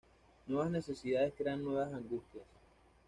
Nuevas 0.47 0.71
necesidades 0.71 1.35
crean 1.37 1.63
nuevas 1.63 1.93
angustias. 1.93 2.45